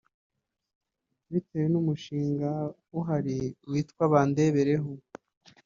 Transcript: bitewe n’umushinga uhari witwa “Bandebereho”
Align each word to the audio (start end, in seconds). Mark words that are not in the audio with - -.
bitewe 1.31 1.65
n’umushinga 1.73 2.49
uhari 2.99 3.37
witwa 3.71 4.03
“Bandebereho” 4.11 4.91